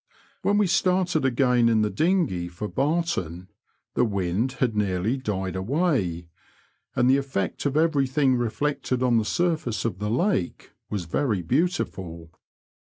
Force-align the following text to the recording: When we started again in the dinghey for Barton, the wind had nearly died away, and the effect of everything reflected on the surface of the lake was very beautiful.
When 0.41 0.57
we 0.57 0.65
started 0.65 1.25
again 1.25 1.69
in 1.69 1.83
the 1.83 1.91
dinghey 1.91 2.47
for 2.47 2.67
Barton, 2.67 3.49
the 3.93 4.03
wind 4.03 4.53
had 4.53 4.75
nearly 4.75 5.15
died 5.15 5.55
away, 5.55 6.27
and 6.95 7.07
the 7.07 7.17
effect 7.17 7.67
of 7.67 7.77
everything 7.77 8.35
reflected 8.35 9.03
on 9.03 9.19
the 9.19 9.25
surface 9.25 9.85
of 9.85 9.99
the 9.99 10.09
lake 10.09 10.71
was 10.89 11.05
very 11.05 11.43
beautiful. 11.43 12.31